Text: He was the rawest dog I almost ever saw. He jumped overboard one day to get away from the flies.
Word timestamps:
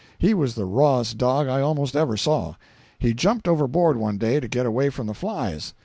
He 0.17 0.33
was 0.33 0.55
the 0.55 0.65
rawest 0.65 1.19
dog 1.19 1.47
I 1.47 1.61
almost 1.61 1.95
ever 1.95 2.17
saw. 2.17 2.55
He 2.97 3.13
jumped 3.13 3.47
overboard 3.47 3.97
one 3.97 4.17
day 4.17 4.39
to 4.39 4.47
get 4.47 4.65
away 4.65 4.89
from 4.89 5.05
the 5.05 5.13
flies. 5.13 5.75